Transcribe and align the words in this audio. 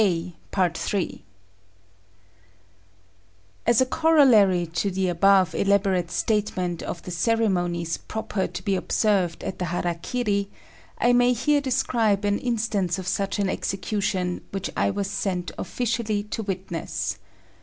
As 0.01 0.09
a 3.81 3.85
corollary 3.85 4.65
to 4.65 4.89
the 4.89 5.09
above 5.09 5.53
elaborate 5.53 6.09
statement 6.09 6.81
of 6.81 7.03
the 7.03 7.11
ceremonies 7.11 7.97
proper 7.97 8.47
to 8.47 8.63
be 8.63 8.75
observed 8.75 9.43
at 9.43 9.59
the 9.59 9.65
hara 9.65 9.93
kiri, 9.93 10.49
I 10.97 11.13
may 11.13 11.33
here 11.33 11.61
describe 11.61 12.25
an 12.25 12.39
instance 12.39 12.97
of 12.97 13.05
such 13.07 13.37
an 13.37 13.47
execution 13.47 14.41
which 14.49 14.71
I 14.75 14.89
was 14.89 15.07
sent 15.07 15.51
officially 15.59 16.23
to 16.23 16.41
witness. 16.41 17.19